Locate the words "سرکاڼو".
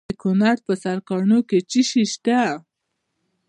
0.83-1.39